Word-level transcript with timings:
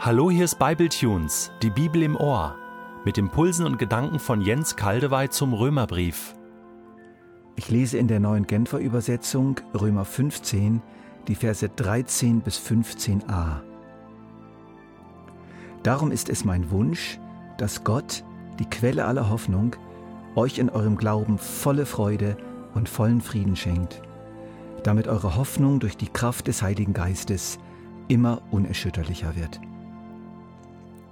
Hallo, 0.00 0.30
hier 0.30 0.44
ist 0.44 0.60
Bibletunes, 0.60 1.50
die 1.60 1.70
Bibel 1.70 2.04
im 2.04 2.14
Ohr, 2.14 2.54
mit 3.04 3.18
Impulsen 3.18 3.66
und 3.66 3.80
Gedanken 3.80 4.20
von 4.20 4.40
Jens 4.40 4.76
Kaldewey 4.76 5.28
zum 5.28 5.52
Römerbrief. 5.52 6.36
Ich 7.56 7.68
lese 7.68 7.98
in 7.98 8.06
der 8.06 8.20
neuen 8.20 8.46
Genfer 8.46 8.78
Übersetzung 8.78 9.56
Römer 9.74 10.04
15, 10.04 10.82
die 11.26 11.34
Verse 11.34 11.68
13 11.68 12.42
bis 12.42 12.60
15a. 12.60 13.56
Darum 15.82 16.12
ist 16.12 16.28
es 16.28 16.44
mein 16.44 16.70
Wunsch, 16.70 17.18
dass 17.56 17.82
Gott, 17.82 18.22
die 18.60 18.70
Quelle 18.70 19.04
aller 19.04 19.28
Hoffnung, 19.28 19.74
euch 20.36 20.60
in 20.60 20.70
eurem 20.70 20.96
Glauben 20.96 21.38
volle 21.38 21.86
Freude 21.86 22.36
und 22.72 22.88
vollen 22.88 23.20
Frieden 23.20 23.56
schenkt, 23.56 24.00
damit 24.84 25.08
eure 25.08 25.34
Hoffnung 25.34 25.80
durch 25.80 25.96
die 25.96 26.08
Kraft 26.08 26.46
des 26.46 26.62
Heiligen 26.62 26.92
Geistes 26.92 27.58
immer 28.06 28.42
unerschütterlicher 28.52 29.34
wird. 29.34 29.60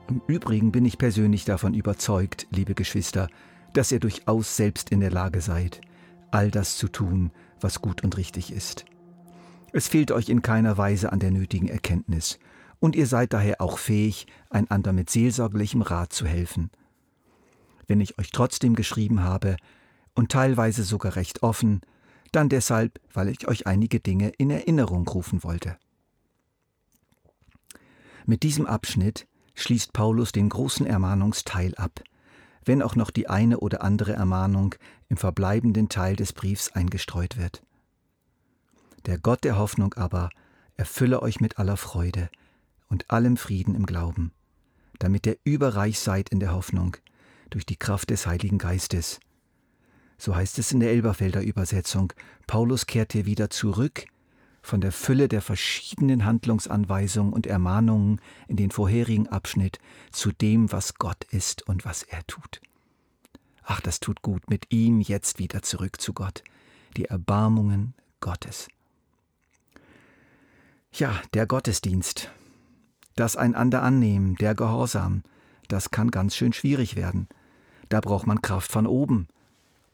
Im 0.09 0.23
Übrigen 0.29 0.71
bin 0.71 0.85
ich 0.85 0.99
persönlich 0.99 1.45
davon 1.45 1.75
überzeugt, 1.75 2.47
liebe 2.51 2.75
Geschwister, 2.75 3.29
dass 3.73 3.91
ihr 3.91 3.99
durchaus 3.99 4.57
selbst 4.57 4.91
in 4.91 5.01
der 5.01 5.11
Lage 5.11 5.41
seid, 5.41 5.81
all 6.31 6.51
das 6.51 6.77
zu 6.77 6.89
tun, 6.89 7.33
was 7.61 7.83
gut 7.83 8.05
und 8.05 8.17
richtig 8.17 8.53
ist. 8.53 8.85
Es 9.73 9.89
fehlt 9.89 10.13
euch 10.13 10.29
in 10.29 10.43
keiner 10.43 10.79
Weise 10.79 11.13
an 11.13 11.19
der 11.19 11.33
nötigen 11.33 11.69
Erkenntnis, 11.69 12.39
und 12.79 12.95
ihr 12.95 13.07
seid 13.07 13.33
daher 13.33 13.61
auch 13.61 13.79
fähig, 13.79 14.27
einander 14.49 14.93
mit 14.93 15.11
seelsorgerlichem 15.11 15.83
Rat 15.83 16.13
zu 16.13 16.27
helfen. 16.27 16.71
Wenn 17.89 18.01
ich 18.01 18.19
euch 18.19 18.31
trotzdem 18.31 18.77
geschrieben 18.77 19.25
habe, 19.25 19.57
und 20.15 20.31
teilweise 20.31 20.85
sogar 20.85 21.17
recht 21.17 21.43
offen, 21.43 21.81
dann 22.33 22.49
deshalb, 22.49 23.01
weil 23.13 23.29
ich 23.29 23.49
euch 23.49 23.67
einige 23.67 24.01
Dinge 24.01 24.31
in 24.31 24.51
Erinnerung 24.51 25.07
rufen 25.07 25.43
wollte. 25.45 25.77
Mit 28.25 28.43
diesem 28.43 28.67
Abschnitt 28.67 29.27
schließt 29.57 29.93
Paulus 29.93 30.31
den 30.31 30.49
großen 30.49 30.87
Ermahnungsteil 30.87 31.75
ab, 31.75 32.03
wenn 32.65 32.83
auch 32.83 32.95
noch 32.95 33.11
die 33.11 33.29
eine 33.29 33.59
oder 33.59 33.83
andere 33.83 34.13
Ermahnung 34.13 34.77
im 35.09 35.17
verbleibenden 35.17 35.89
Teil 35.89 36.15
des 36.15 36.33
Briefs 36.33 36.71
eingestreut 36.73 37.37
wird. 37.37 37.63
Der 39.07 39.19
Gott 39.19 39.45
der 39.45 39.59
Hoffnung 39.59 39.95
aber 39.95 40.31
erfülle 40.77 41.23
euch 41.23 41.41
mit 41.41 41.59
aller 41.59 41.77
Freude 41.77 42.29
und 42.89 43.11
allem 43.11 43.37
Frieden 43.37 43.75
im 43.75 43.87
Glauben, 43.87 44.33
damit 44.99 45.27
ihr 45.27 45.39
überreich 45.45 45.99
seid 45.99 46.29
in 46.29 46.41
der 46.41 46.53
Hoffnung 46.53 46.97
durch 47.51 47.67
die 47.67 47.77
Kraft 47.77 48.11
des 48.11 48.27
Heiligen 48.27 48.59
Geistes. 48.59 49.21
So 50.19 50.35
heißt 50.35 50.59
es 50.59 50.73
in 50.73 50.81
der 50.81 50.91
Elberfelder 50.91 51.43
Übersetzung. 51.43 52.13
Paulus 52.47 52.87
kehrt 52.87 53.13
hier 53.13 53.27
wieder 53.27 53.51
zurück 53.51 54.07
von 54.67 54.81
der 54.81 54.91
Fülle 54.91 55.29
der 55.29 55.43
verschiedenen 55.43 56.25
Handlungsanweisungen 56.25 57.33
und 57.33 57.47
Ermahnungen 57.47 58.21
in 58.49 58.57
den 58.57 58.73
vorherigen 58.73 59.29
Abschnitt 59.29 59.79
zu 60.11 60.33
dem, 60.33 60.73
was 60.73 60.95
Gott 60.95 61.23
ist 61.31 61.67
und 61.69 61.85
was 61.85 62.03
er 62.03 62.27
tut. 62.27 62.61
Ach, 63.63 63.81
das 63.81 64.01
tut 64.01 64.23
gut, 64.23 64.51
mit 64.51 64.73
ihm 64.73 65.01
jetzt 65.01 65.39
wieder 65.39 65.63
zurück 65.63 66.01
zu 66.01 66.13
Gott, 66.13 66.43
die 66.97 67.05
Erbarmungen 67.05 67.95
Gottes. 68.21 68.67
Ja, 70.93 71.21
der 71.33 71.47
Gottesdienst, 71.47 72.31
das 73.15 73.37
einander 73.37 73.83
annehmen, 73.83 74.35
der 74.37 74.57
Gehorsam, 74.57 75.23
das 75.69 75.93
kann 75.93 76.11
ganz 76.11 76.35
schön 76.35 76.53
schwierig 76.53 76.97
werden. 76.97 77.29
Da 77.89 78.01
braucht 78.01 78.27
man 78.27 78.43
Kraft 78.43 78.73
von 78.73 78.89
oben, 78.89 79.29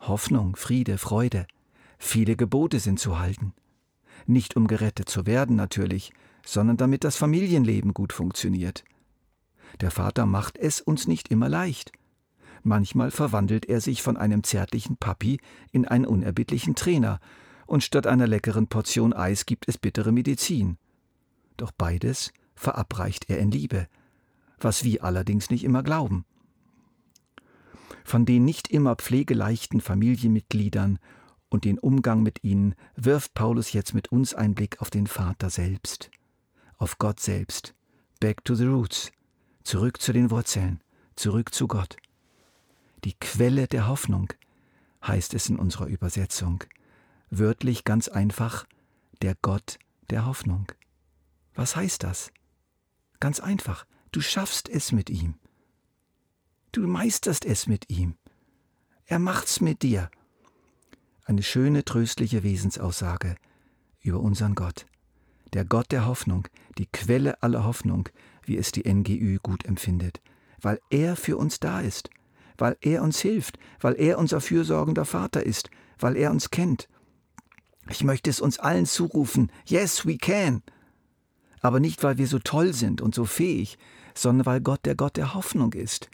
Hoffnung, 0.00 0.56
Friede, 0.56 0.97
Freude. 0.97 1.47
Viele 1.98 2.37
Gebote 2.37 2.81
sind 2.81 2.98
zu 2.98 3.19
halten 3.19 3.53
nicht 4.27 4.56
um 4.56 4.67
gerettet 4.67 5.09
zu 5.09 5.27
werden 5.27 5.56
natürlich, 5.56 6.12
sondern 6.45 6.77
damit 6.77 7.05
das 7.05 7.17
Familienleben 7.17 7.95
gut 7.95 8.12
funktioniert. 8.12 8.84
Der 9.81 9.91
Vater 9.91 10.27
macht 10.27 10.59
es 10.59 10.81
uns 10.81 11.06
nicht 11.06 11.28
immer 11.28 11.49
leicht. 11.49 11.93
Manchmal 12.62 13.10
verwandelt 13.10 13.66
er 13.66 13.81
sich 13.81 14.03
von 14.03 14.16
einem 14.16 14.44
zärtlichen 14.44 14.97
Papi 14.97 15.41
in 15.72 15.87
einen 15.87 16.06
unerbittlichen 16.06 16.75
Trainer, 16.75 17.21
und 17.66 17.83
statt 17.83 18.06
einer 18.06 18.27
leckeren 18.27 18.66
Portion 18.66 19.15
Eis 19.15 19.47
gibt 19.47 19.66
es 19.66 19.78
bittere 19.78 20.12
Medizin. 20.12 20.77
Doch 21.56 21.72
beides 21.72 22.33
verabreicht 22.54 23.31
er 23.31 23.39
in 23.39 23.50
Liebe, 23.50 23.89
was 24.60 24.84
wir 24.84 25.04
allerdings 25.04 25.49
nicht 25.49 25.65
immer 25.65 25.83
glauben. 25.83 26.25
Von 28.04 28.27
den 28.27 28.44
nicht 28.44 28.69
immer 28.69 28.97
pflegeleichten 28.97 29.81
Familienmitgliedern 29.81 30.99
und 31.53 31.67
den 31.67 31.79
Umgang 31.79 32.23
mit 32.23 32.43
ihnen 32.43 32.75
wirft 32.97 33.35
Paulus 33.35 33.75
jetzt 33.75 33.93
mit 33.93 34.11
uns 34.11 34.35
einen 34.35 34.55
Blick 34.55 34.81
auf 34.81 34.89
den 34.89 35.07
Vater 35.07 35.51
selbst, 35.51 36.11
auf 36.79 36.97
Gott 36.97 37.21
selbst. 37.21 37.75
Back 38.21 38.43
to 38.45 38.55
the 38.55 38.65
roots, 38.65 39.13
zurück 39.63 40.01
zu 40.01 40.15
den 40.15 40.31
Wurzeln, 40.31 40.81
zurück 41.15 41.53
zu 41.53 41.69
Gott. 41.69 41.97
Die 43.05 43.13
Quelle 43.15 43.67
der 43.67 43.87
Hoffnung 43.87 44.33
heißt 45.07 45.35
es 45.35 45.51
in 45.51 45.59
unserer 45.59 45.87
Übersetzung. 45.87 46.65
Wörtlich 47.29 47.84
ganz 47.84 48.09
einfach, 48.09 48.65
der 49.21 49.34
Gott 49.43 49.79
der 50.09 50.25
Hoffnung. 50.25 50.73
Was 51.55 51.77
heißt 51.77 52.03
das? 52.03 52.33
Ganz 53.21 53.41
einfach, 53.41 53.84
du 54.11 54.23
schaffst 54.23 54.71
es 54.71 54.91
mit 54.91 55.11
ihm. 55.11 55.34
Du 56.71 56.87
meisterst 56.87 57.45
es 57.45 57.67
mit 57.67 57.91
ihm. 57.91 58.17
Er 59.05 59.19
macht's 59.19 59.61
mit 59.61 59.83
dir 59.83 60.11
eine 61.25 61.43
schöne, 61.43 61.84
tröstliche 61.84 62.43
Wesensaussage 62.43 63.37
über 64.00 64.21
unseren 64.21 64.55
Gott. 64.55 64.87
Der 65.53 65.65
Gott 65.65 65.93
der 65.93 66.06
Hoffnung, 66.06 66.49
die 66.78 66.87
Quelle 66.87 67.43
aller 67.43 67.65
Hoffnung, 67.65 68.09
wie 68.44 68.56
es 68.56 68.72
die 68.72 68.91
NGÜ 68.91 69.38
gut 69.43 69.65
empfindet, 69.65 70.21
weil 70.60 70.81
er 70.91 71.16
für 71.16 71.37
uns 71.37 71.60
da 71.60 71.81
ist, 71.81 72.10
weil 72.59 72.77
er 72.81 73.03
uns 73.03 73.21
hilft, 73.21 73.59
weil 73.81 73.94
er 73.94 74.19
unser 74.19 74.41
fürsorgender 74.41 75.05
Vater 75.05 75.44
ist, 75.44 75.71
weil 75.99 76.16
er 76.16 76.31
uns 76.31 76.50
kennt. 76.50 76.88
Ich 77.89 78.04
möchte 78.04 78.31
es 78.31 78.41
uns 78.41 78.59
allen 78.59 78.87
zurufen, 78.87 79.50
yes, 79.66 80.06
we 80.06 80.16
can. 80.16 80.62
Aber 81.60 81.81
nicht, 81.81 82.03
weil 82.03 82.19
wir 82.19 82.27
so 82.27 82.39
toll 82.39 82.72
sind 82.72 83.00
und 83.00 83.15
so 83.15 83.25
fähig, 83.25 83.78
sondern 84.15 84.47
weil 84.47 84.60
Gott 84.60 84.84
der 84.84 84.94
Gott 84.94 85.16
der 85.16 85.34
Hoffnung 85.34 85.72
ist, 85.72 86.09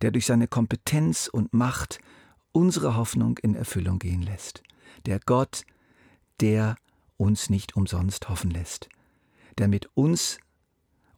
der 0.00 0.10
durch 0.10 0.26
seine 0.26 0.48
Kompetenz 0.48 1.28
und 1.28 1.52
Macht 1.52 2.00
unsere 2.52 2.96
Hoffnung 2.96 3.38
in 3.38 3.54
Erfüllung 3.54 3.98
gehen 3.98 4.22
lässt. 4.22 4.62
Der 5.06 5.18
Gott, 5.20 5.64
der 6.40 6.76
uns 7.16 7.50
nicht 7.50 7.76
umsonst 7.76 8.28
hoffen 8.28 8.50
lässt, 8.50 8.88
der 9.58 9.68
mit 9.68 9.88
uns 9.94 10.38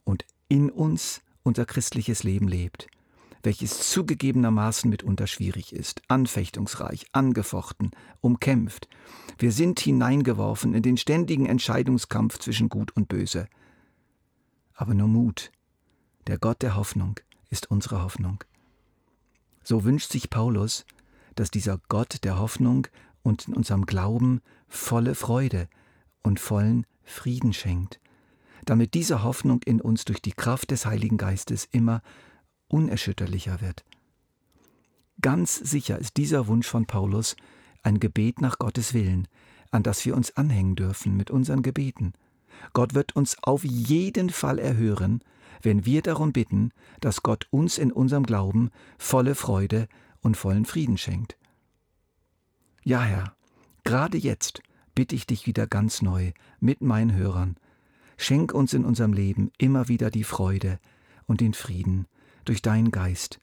und 0.03 0.25
in 0.47 0.69
uns 0.69 1.21
unser 1.43 1.65
christliches 1.65 2.23
Leben 2.23 2.47
lebt, 2.47 2.87
welches 3.43 3.91
zugegebenermaßen 3.91 4.89
mitunter 4.89 5.27
schwierig 5.27 5.73
ist, 5.73 6.01
anfechtungsreich, 6.07 7.07
angefochten, 7.11 7.91
umkämpft. 8.21 8.87
Wir 9.37 9.51
sind 9.51 9.79
hineingeworfen 9.79 10.73
in 10.73 10.81
den 10.81 10.97
ständigen 10.97 11.45
Entscheidungskampf 11.45 12.39
zwischen 12.39 12.69
Gut 12.69 12.95
und 12.95 13.07
Böse. 13.07 13.47
Aber 14.73 14.93
nur 14.93 15.07
Mut, 15.07 15.51
der 16.27 16.37
Gott 16.37 16.61
der 16.61 16.75
Hoffnung, 16.75 17.19
ist 17.49 17.69
unsere 17.69 18.03
Hoffnung. 18.03 18.43
So 19.63 19.83
wünscht 19.83 20.11
sich 20.11 20.29
Paulus, 20.29 20.85
dass 21.35 21.51
dieser 21.51 21.79
Gott 21.89 22.23
der 22.23 22.39
Hoffnung 22.39 22.87
und 23.21 23.47
in 23.47 23.53
unserem 23.53 23.85
Glauben 23.85 24.41
volle 24.67 25.15
Freude 25.15 25.67
und 26.23 26.39
vollen 26.39 26.85
Frieden 27.03 27.53
schenkt, 27.53 27.99
damit 28.65 28.93
diese 28.93 29.23
Hoffnung 29.23 29.61
in 29.63 29.81
uns 29.81 30.05
durch 30.05 30.21
die 30.21 30.31
Kraft 30.31 30.71
des 30.71 30.85
Heiligen 30.85 31.17
Geistes 31.17 31.67
immer 31.71 32.01
unerschütterlicher 32.67 33.61
wird. 33.61 33.85
Ganz 35.21 35.55
sicher 35.55 35.97
ist 35.97 36.17
dieser 36.17 36.47
Wunsch 36.47 36.67
von 36.67 36.85
Paulus 36.85 37.35
ein 37.83 37.99
Gebet 37.99 38.41
nach 38.41 38.57
Gottes 38.57 38.93
Willen, 38.93 39.27
an 39.71 39.83
das 39.83 40.05
wir 40.05 40.15
uns 40.15 40.35
anhängen 40.35 40.75
dürfen 40.75 41.15
mit 41.15 41.31
unseren 41.31 41.61
Gebeten. 41.61 42.13
Gott 42.73 42.93
wird 42.93 43.15
uns 43.15 43.37
auf 43.43 43.63
jeden 43.63 44.29
Fall 44.29 44.59
erhören, 44.59 45.21
wenn 45.61 45.85
wir 45.85 46.01
darum 46.01 46.31
bitten, 46.31 46.71
dass 46.99 47.23
Gott 47.23 47.47
uns 47.49 47.77
in 47.77 47.91
unserem 47.91 48.23
Glauben 48.23 48.71
volle 48.97 49.35
Freude 49.35 49.87
und 50.25 50.35
vollen 50.35 50.65
Frieden 50.65 50.97
schenkt. 50.97 51.37
Ja, 52.83 53.03
Herr, 53.03 53.35
gerade 53.83 54.17
jetzt 54.17 54.63
bitte 54.95 55.13
ich 55.13 55.27
dich 55.27 55.45
wieder 55.45 55.67
ganz 55.67 56.01
neu 56.01 56.31
mit 56.59 56.81
meinen 56.81 57.13
Hörern. 57.13 57.57
Schenk 58.17 58.51
uns 58.51 58.73
in 58.73 58.85
unserem 58.85 59.13
Leben 59.13 59.51
immer 59.59 59.87
wieder 59.87 60.09
die 60.09 60.23
Freude 60.23 60.79
und 61.27 61.41
den 61.41 61.53
Frieden 61.53 62.07
durch 62.43 62.63
deinen 62.63 62.89
Geist, 62.89 63.39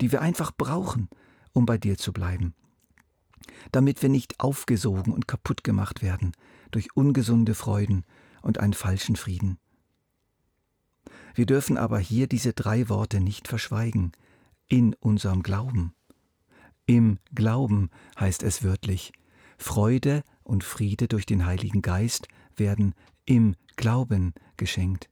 die 0.00 0.12
wir 0.12 0.22
einfach 0.22 0.52
brauchen, 0.56 1.08
um 1.52 1.66
bei 1.66 1.78
dir 1.78 1.98
zu 1.98 2.12
bleiben. 2.12 2.54
Damit 3.72 4.00
wir 4.00 4.08
nicht 4.08 4.38
aufgesogen 4.38 5.12
und 5.12 5.26
kaputt 5.26 5.64
gemacht 5.64 6.00
werden 6.00 6.30
durch 6.70 6.94
ungesunde 6.94 7.54
Freuden 7.54 8.04
und 8.40 8.60
einen 8.60 8.74
falschen 8.74 9.16
Frieden. 9.16 9.58
Wir 11.34 11.46
dürfen 11.46 11.76
aber 11.76 11.98
hier 11.98 12.28
diese 12.28 12.52
drei 12.52 12.88
Worte 12.88 13.20
nicht 13.20 13.48
verschweigen, 13.48 14.12
in 14.68 14.94
unserem 14.94 15.42
Glauben. 15.42 15.92
Im 16.86 17.18
Glauben 17.34 17.90
heißt 18.20 18.42
es 18.42 18.62
wörtlich, 18.62 19.12
Freude 19.56 20.22
und 20.42 20.64
Friede 20.64 21.08
durch 21.08 21.24
den 21.24 21.46
Heiligen 21.46 21.80
Geist 21.80 22.28
werden 22.56 22.94
im 23.24 23.56
Glauben 23.76 24.34
geschenkt. 24.58 25.08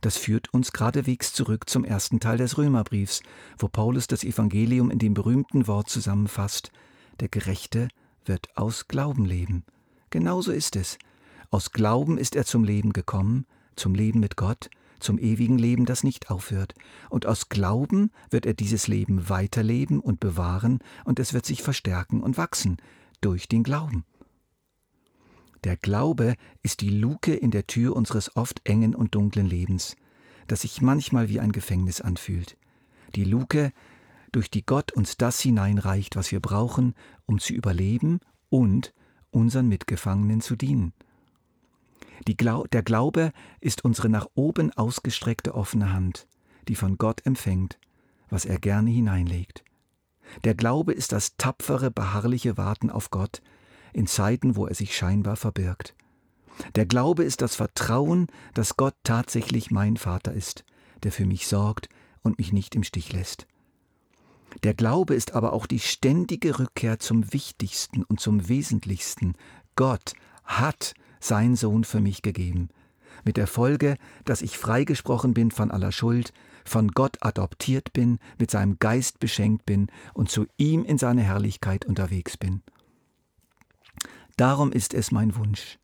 Das 0.00 0.16
führt 0.16 0.52
uns 0.54 0.72
geradewegs 0.72 1.32
zurück 1.32 1.68
zum 1.68 1.84
ersten 1.84 2.20
Teil 2.20 2.38
des 2.38 2.56
Römerbriefs, 2.56 3.22
wo 3.58 3.68
Paulus 3.68 4.06
das 4.06 4.24
Evangelium 4.24 4.90
in 4.90 4.98
dem 4.98 5.14
berühmten 5.14 5.66
Wort 5.66 5.90
zusammenfasst, 5.90 6.70
der 7.20 7.28
Gerechte 7.28 7.88
wird 8.24 8.56
aus 8.56 8.88
Glauben 8.88 9.24
leben. 9.24 9.64
Genauso 10.10 10.52
ist 10.52 10.76
es. 10.76 10.98
Aus 11.50 11.72
Glauben 11.72 12.18
ist 12.18 12.36
er 12.36 12.44
zum 12.44 12.64
Leben 12.64 12.92
gekommen, 12.92 13.46
zum 13.74 13.94
Leben 13.94 14.20
mit 14.20 14.36
Gott, 14.36 14.70
zum 14.98 15.18
ewigen 15.18 15.58
Leben, 15.58 15.84
das 15.84 16.04
nicht 16.04 16.30
aufhört. 16.30 16.74
Und 17.10 17.26
aus 17.26 17.48
Glauben 17.48 18.10
wird 18.30 18.46
er 18.46 18.54
dieses 18.54 18.88
Leben 18.88 19.28
weiterleben 19.28 20.00
und 20.00 20.20
bewahren, 20.20 20.80
und 21.04 21.18
es 21.18 21.32
wird 21.32 21.46
sich 21.46 21.62
verstärken 21.62 22.22
und 22.22 22.36
wachsen 22.36 22.76
durch 23.20 23.48
den 23.48 23.62
Glauben. 23.62 24.04
Der 25.64 25.76
Glaube 25.76 26.34
ist 26.62 26.80
die 26.80 26.90
Luke 26.90 27.34
in 27.34 27.50
der 27.50 27.66
Tür 27.66 27.96
unseres 27.96 28.36
oft 28.36 28.60
engen 28.68 28.94
und 28.94 29.14
dunklen 29.14 29.46
Lebens, 29.46 29.96
das 30.46 30.62
sich 30.62 30.80
manchmal 30.80 31.28
wie 31.28 31.40
ein 31.40 31.52
Gefängnis 31.52 32.00
anfühlt. 32.00 32.56
Die 33.14 33.24
Luke, 33.24 33.72
durch 34.32 34.50
die 34.50 34.64
Gott 34.64 34.92
uns 34.92 35.16
das 35.16 35.40
hineinreicht, 35.40 36.14
was 36.14 36.30
wir 36.30 36.40
brauchen, 36.40 36.94
um 37.24 37.38
zu 37.38 37.52
überleben 37.52 38.20
und 38.48 38.92
unseren 39.30 39.68
Mitgefangenen 39.68 40.40
zu 40.40 40.56
dienen. 40.56 40.92
Glau 42.34 42.64
der 42.64 42.82
Glaube 42.82 43.32
ist 43.60 43.84
unsere 43.84 44.08
nach 44.08 44.26
oben 44.34 44.72
ausgestreckte 44.72 45.54
offene 45.54 45.92
Hand, 45.92 46.26
die 46.66 46.74
von 46.74 46.96
Gott 46.98 47.24
empfängt, 47.26 47.78
was 48.30 48.44
er 48.44 48.58
gerne 48.58 48.90
hineinlegt. 48.90 49.62
Der 50.44 50.54
Glaube 50.54 50.92
ist 50.92 51.12
das 51.12 51.36
tapfere, 51.36 51.90
beharrliche 51.90 52.56
Warten 52.56 52.90
auf 52.90 53.10
Gott 53.10 53.42
in 53.92 54.06
Zeiten, 54.06 54.56
wo 54.56 54.66
er 54.66 54.74
sich 54.74 54.96
scheinbar 54.96 55.36
verbirgt. 55.36 55.94
Der 56.74 56.86
Glaube 56.86 57.22
ist 57.22 57.42
das 57.42 57.54
Vertrauen, 57.54 58.26
dass 58.54 58.76
Gott 58.76 58.94
tatsächlich 59.04 59.70
mein 59.70 59.96
Vater 59.96 60.32
ist, 60.32 60.64
der 61.02 61.12
für 61.12 61.26
mich 61.26 61.46
sorgt 61.46 61.88
und 62.22 62.38
mich 62.38 62.52
nicht 62.52 62.74
im 62.74 62.82
Stich 62.82 63.12
lässt. 63.12 63.46
Der 64.62 64.74
Glaube 64.74 65.14
ist 65.14 65.34
aber 65.34 65.52
auch 65.52 65.66
die 65.66 65.80
ständige 65.80 66.58
Rückkehr 66.58 66.98
zum 66.98 67.32
Wichtigsten 67.32 68.02
und 68.04 68.20
zum 68.20 68.48
Wesentlichsten. 68.48 69.34
Gott 69.76 70.14
hat 70.44 70.94
sein 71.26 71.56
Sohn 71.56 71.84
für 71.84 72.00
mich 72.00 72.22
gegeben, 72.22 72.68
mit 73.24 73.36
der 73.36 73.46
Folge, 73.46 73.96
dass 74.24 74.42
ich 74.42 74.58
freigesprochen 74.58 75.34
bin 75.34 75.50
von 75.50 75.70
aller 75.70 75.92
Schuld, 75.92 76.32
von 76.64 76.88
Gott 76.88 77.18
adoptiert 77.20 77.92
bin, 77.92 78.18
mit 78.38 78.50
seinem 78.50 78.78
Geist 78.78 79.20
beschenkt 79.20 79.66
bin 79.66 79.88
und 80.14 80.30
zu 80.30 80.46
ihm 80.56 80.84
in 80.84 80.98
seine 80.98 81.22
Herrlichkeit 81.22 81.84
unterwegs 81.84 82.36
bin. 82.36 82.62
Darum 84.36 84.72
ist 84.72 84.92
es 84.92 85.12
mein 85.12 85.34
Wunsch. 85.36 85.78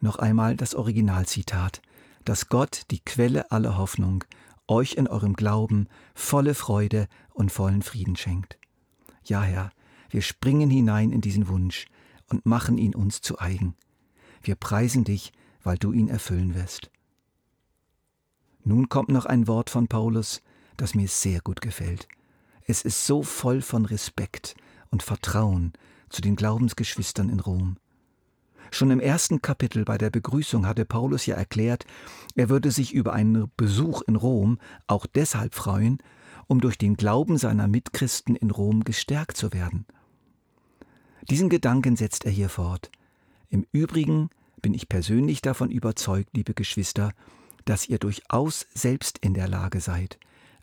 Noch 0.00 0.18
einmal 0.18 0.56
das 0.56 0.74
Originalzitat, 0.74 1.82
dass 2.24 2.48
Gott, 2.48 2.82
die 2.90 3.00
Quelle 3.00 3.50
aller 3.52 3.76
Hoffnung, 3.76 4.24
euch 4.66 4.94
in 4.94 5.08
eurem 5.08 5.34
Glauben 5.34 5.88
volle 6.14 6.54
Freude 6.54 7.06
und 7.32 7.52
vollen 7.52 7.82
Frieden 7.82 8.16
schenkt. 8.16 8.58
Ja, 9.24 9.42
Herr, 9.42 9.70
wir 10.08 10.22
springen 10.22 10.70
hinein 10.70 11.12
in 11.12 11.20
diesen 11.20 11.48
Wunsch 11.48 11.86
und 12.28 12.46
machen 12.46 12.78
ihn 12.78 12.94
uns 12.94 13.20
zu 13.20 13.38
eigen. 13.38 13.74
Wir 14.42 14.54
preisen 14.54 15.04
dich, 15.04 15.32
weil 15.62 15.78
du 15.78 15.92
ihn 15.92 16.08
erfüllen 16.08 16.54
wirst. 16.54 16.90
Nun 18.64 18.88
kommt 18.88 19.08
noch 19.08 19.26
ein 19.26 19.46
Wort 19.46 19.70
von 19.70 19.88
Paulus, 19.88 20.42
das 20.76 20.94
mir 20.94 21.08
sehr 21.08 21.40
gut 21.40 21.60
gefällt. 21.60 22.08
Es 22.66 22.82
ist 22.82 23.06
so 23.06 23.22
voll 23.22 23.62
von 23.62 23.84
Respekt 23.84 24.54
und 24.90 25.02
Vertrauen 25.02 25.72
zu 26.08 26.22
den 26.22 26.36
Glaubensgeschwistern 26.36 27.28
in 27.28 27.40
Rom. 27.40 27.76
Schon 28.70 28.90
im 28.90 29.00
ersten 29.00 29.42
Kapitel 29.42 29.84
bei 29.84 29.98
der 29.98 30.10
Begrüßung 30.10 30.66
hatte 30.66 30.84
Paulus 30.84 31.26
ja 31.26 31.34
erklärt, 31.34 31.84
er 32.36 32.48
würde 32.48 32.70
sich 32.70 32.94
über 32.94 33.12
einen 33.12 33.50
Besuch 33.56 34.02
in 34.02 34.16
Rom 34.16 34.58
auch 34.86 35.06
deshalb 35.06 35.54
freuen, 35.54 35.98
um 36.46 36.60
durch 36.60 36.78
den 36.78 36.96
Glauben 36.96 37.36
seiner 37.36 37.66
Mitchristen 37.66 38.36
in 38.36 38.50
Rom 38.50 38.84
gestärkt 38.84 39.36
zu 39.36 39.52
werden. 39.52 39.86
Diesen 41.28 41.48
Gedanken 41.48 41.96
setzt 41.96 42.24
er 42.24 42.30
hier 42.30 42.48
fort. 42.48 42.90
Im 43.50 43.66
Übrigen 43.72 44.30
bin 44.62 44.74
ich 44.74 44.88
persönlich 44.88 45.42
davon 45.42 45.70
überzeugt, 45.72 46.30
liebe 46.36 46.54
Geschwister, 46.54 47.12
dass 47.64 47.88
ihr 47.88 47.98
durchaus 47.98 48.66
selbst 48.74 49.18
in 49.18 49.34
der 49.34 49.48
Lage 49.48 49.80
seid, 49.80 50.18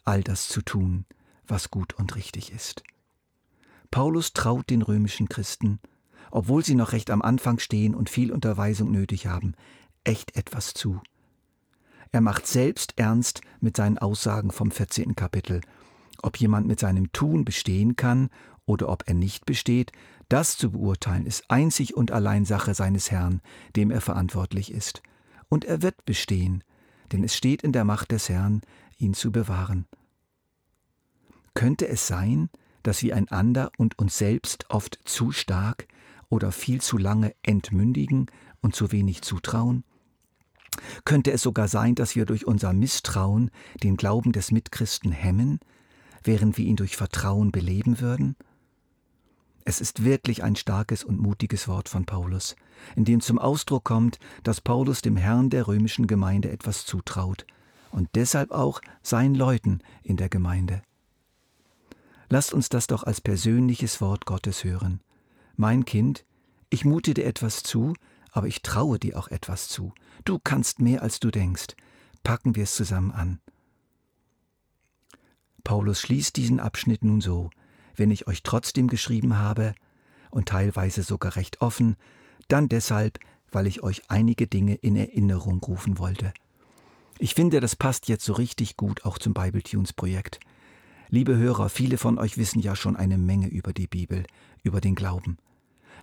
all 0.05 0.23
das 0.23 0.47
zu 0.47 0.61
tun, 0.61 1.05
was 1.45 1.69
gut 1.69 1.93
und 1.95 2.15
richtig 2.15 2.53
ist. 2.53 2.83
Paulus 3.91 4.31
traut 4.31 4.69
den 4.69 4.81
römischen 4.81 5.27
Christen, 5.27 5.79
obwohl 6.31 6.63
sie 6.63 6.75
noch 6.75 6.93
recht 6.93 7.11
am 7.11 7.21
Anfang 7.21 7.59
stehen 7.59 7.93
und 7.93 8.09
viel 8.09 8.31
Unterweisung 8.31 8.91
nötig 8.91 9.27
haben, 9.27 9.53
echt 10.05 10.37
etwas 10.37 10.73
zu. 10.73 11.01
Er 12.13 12.21
macht 12.21 12.47
selbst 12.47 12.93
ernst 12.95 13.41
mit 13.59 13.75
seinen 13.75 13.97
Aussagen 13.97 14.51
vom 14.51 14.71
14. 14.71 15.13
Kapitel. 15.15 15.59
Ob 16.21 16.37
jemand 16.37 16.67
mit 16.67 16.79
seinem 16.79 17.11
Tun 17.11 17.43
bestehen 17.43 17.97
kann 17.97 18.29
oder 18.65 18.87
ob 18.87 19.03
er 19.07 19.13
nicht 19.13 19.45
besteht, 19.45 19.91
das 20.29 20.57
zu 20.57 20.71
beurteilen 20.71 21.25
ist 21.25 21.50
einzig 21.50 21.95
und 21.95 22.12
allein 22.12 22.45
Sache 22.45 22.74
seines 22.74 23.12
Herrn, 23.12 23.41
dem 23.75 23.91
er 23.91 24.01
verantwortlich 24.01 24.71
ist. 24.71 25.01
Und 25.50 25.65
er 25.65 25.81
wird 25.81 26.06
bestehen, 26.06 26.63
denn 27.12 27.24
es 27.24 27.35
steht 27.35 27.63
in 27.63 27.71
der 27.71 27.85
Macht 27.85 28.12
des 28.12 28.27
Herrn, 28.29 28.62
ihn 28.97 29.13
zu 29.13 29.31
bewahren. 29.31 29.85
Könnte 31.53 31.88
es 31.88 32.07
sein, 32.07 32.50
dass 32.83 33.01
wir 33.01 33.15
einander 33.15 33.71
und 33.77 33.97
uns 33.97 34.18
selbst 34.18 34.69
oft 34.69 35.00
zu 35.06 35.31
stark 35.31 35.88
oder 36.30 36.51
viel 36.51 36.81
zu 36.81 36.97
lange 36.97 37.33
entmündigen 37.44 38.27
und 38.62 38.75
zu 38.75 38.91
wenig 38.91 39.21
zutrauen? 39.21 39.83
Könnte 41.06 41.31
es 41.31 41.41
sogar 41.41 41.68
sein, 41.68 41.95
dass 41.95 42.15
wir 42.15 42.25
durch 42.25 42.45
unser 42.45 42.73
Misstrauen 42.73 43.50
den 43.81 43.97
Glauben 43.97 44.31
des 44.31 44.51
Mitchristen 44.51 45.12
hemmen, 45.12 45.59
während 46.23 46.57
wir 46.57 46.65
ihn 46.65 46.75
durch 46.75 46.97
Vertrauen 46.97 47.51
beleben 47.51 48.00
würden? 48.00 48.35
Es 49.69 49.81
ist 49.81 50.05
wirklich 50.05 50.45
ein 50.45 50.55
starkes 50.55 51.03
und 51.03 51.19
mutiges 51.19 51.67
Wort 51.67 51.89
von 51.89 52.05
Paulus, 52.05 52.55
in 52.95 53.03
dem 53.03 53.19
zum 53.19 53.37
Ausdruck 53.37 53.83
kommt, 53.83 54.17
dass 54.43 54.61
Paulus 54.61 55.01
dem 55.01 55.17
Herrn 55.17 55.49
der 55.49 55.67
römischen 55.67 56.07
Gemeinde 56.07 56.49
etwas 56.51 56.85
zutraut 56.85 57.45
und 57.91 58.07
deshalb 58.15 58.51
auch 58.51 58.79
seinen 59.03 59.35
Leuten 59.35 59.81
in 60.03 60.15
der 60.15 60.29
Gemeinde. 60.29 60.83
Lasst 62.29 62.53
uns 62.53 62.69
das 62.69 62.87
doch 62.87 63.03
als 63.03 63.19
persönliches 63.19 63.99
Wort 63.99 64.25
Gottes 64.25 64.63
hören. 64.63 65.01
Mein 65.57 65.83
Kind, 65.83 66.23
ich 66.69 66.85
mute 66.85 67.13
dir 67.13 67.25
etwas 67.25 67.61
zu, 67.61 67.93
aber 68.31 68.47
ich 68.47 68.61
traue 68.61 68.99
dir 68.99 69.19
auch 69.19 69.27
etwas 69.27 69.68
zu. 69.68 69.92
Du 70.23 70.39
kannst 70.39 70.80
mehr, 70.80 71.01
als 71.01 71.19
du 71.19 71.30
denkst. 71.30 71.75
Packen 72.23 72.56
wir 72.56 72.63
es 72.63 72.73
zusammen 72.73 73.11
an. 73.11 73.42
Paulus 75.65 75.99
schließt 75.99 76.37
diesen 76.37 76.61
Abschnitt 76.61 77.03
nun 77.03 77.19
so 77.19 77.49
wenn 77.97 78.11
ich 78.11 78.27
euch 78.27 78.44
trotzdem 78.44 78.87
geschrieben 78.87 79.37
habe, 79.37 79.73
und 80.30 80.49
teilweise 80.49 81.04
sogar 81.04 81.35
recht 81.35 81.61
offen, 81.61 81.95
dann 82.47 82.69
deshalb, 82.69 83.19
weil 83.51 83.68
ich 83.68 83.83
euch 83.83 84.04
einige 84.09 84.47
Dinge 84.47 84.75
in 84.75 84.95
Erinnerung 84.95 85.61
rufen 85.63 85.97
wollte. 85.97 86.33
Ich 87.19 87.33
finde, 87.33 87.59
das 87.59 87.75
passt 87.75 88.07
jetzt 88.07 88.25
so 88.25 88.33
richtig 88.33 88.77
gut 88.77 89.06
auch 89.06 89.18
zum 89.18 89.33
Bible 89.33 89.63
Tunes 89.63 89.94
Projekt. 89.94 90.39
Liebe 91.09 91.37
Hörer, 91.37 91.69
viele 91.69 91.97
von 91.97 92.19
euch 92.19 92.37
wissen 92.37 92.59
ja 92.59 92.75
schon 92.75 92.95
eine 92.95 93.18
Menge 93.18 93.47
über 93.47 93.73
die 93.73 93.87
Bibel, 93.87 94.25
über 94.61 94.81
den 94.81 94.94
Glauben. 94.94 95.37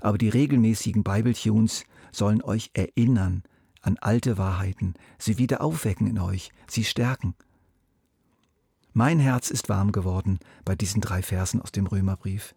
Aber 0.01 0.19
die 0.19 0.29
regelmäßigen 0.29 1.05
Bible 1.05 1.35
Tunes 1.35 1.85
sollen 2.11 2.43
euch 2.43 2.71
erinnern 2.75 3.43
an 3.83 3.99
alte 4.01 4.39
Wahrheiten, 4.39 4.95
sie 5.19 5.37
wieder 5.37 5.61
aufwecken 5.61 6.07
in 6.07 6.19
euch, 6.19 6.51
sie 6.67 6.85
stärken. 6.85 7.35
Mein 8.97 9.19
Herz 9.19 9.51
ist 9.51 9.69
warm 9.69 9.91
geworden 9.91 10.39
bei 10.65 10.77
diesen 10.77 11.01
drei 11.01 11.21
Versen 11.21 11.61
aus 11.61 11.73
dem 11.73 11.89
Römerbrief, 11.89 12.55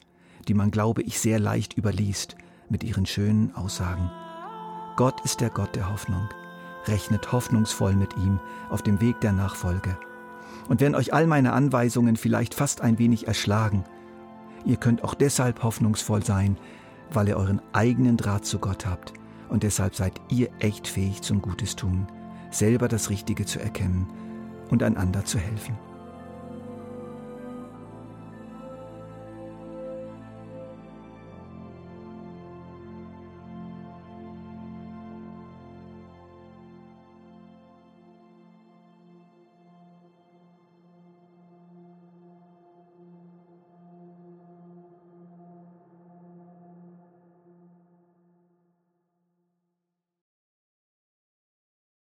die 0.48 0.54
man, 0.54 0.70
glaube 0.70 1.02
ich, 1.02 1.20
sehr 1.20 1.40
leicht 1.40 1.76
überliest 1.76 2.36
mit 2.70 2.84
ihren 2.84 3.08
schönen 3.08 3.56
Aussagen. 3.56 4.12
Gott 4.98 5.20
ist 5.22 5.42
der 5.42 5.50
Gott 5.50 5.76
der 5.76 5.92
Hoffnung. 5.92 6.30
Rechnet 6.86 7.32
hoffnungsvoll 7.32 7.96
mit 7.96 8.16
ihm 8.18 8.40
auf 8.70 8.84
dem 8.84 9.02
Weg 9.02 9.20
der 9.22 9.32
Nachfolge. 9.34 9.98
Und 10.70 10.80
wenn 10.80 10.94
euch 10.94 11.12
all 11.12 11.26
meine 11.26 11.54
Anweisungen 11.54 12.18
vielleicht 12.18 12.54
fast 12.54 12.82
ein 12.82 13.00
wenig 13.00 13.26
erschlagen, 13.26 13.84
ihr 14.64 14.78
könnt 14.78 15.04
auch 15.04 15.16
deshalb 15.16 15.64
hoffnungsvoll 15.64 16.24
sein, 16.24 16.56
weil 17.12 17.30
ihr 17.30 17.38
euren 17.38 17.64
eigenen 17.74 18.16
Draht 18.16 18.46
zu 18.46 18.60
Gott 18.60 18.86
habt 18.86 19.12
und 19.50 19.64
deshalb 19.64 19.96
seid 19.96 20.22
ihr 20.30 20.50
echt 20.60 20.88
fähig 20.88 21.24
zum 21.24 21.42
Gutes 21.42 21.76
tun, 21.76 22.06
selber 22.52 22.88
das 22.88 23.10
Richtige 23.10 23.48
zu 23.48 23.60
erkennen 23.60 24.08
und 24.70 24.84
einander 24.84 25.26
zu 25.26 25.40
helfen. 25.40 25.76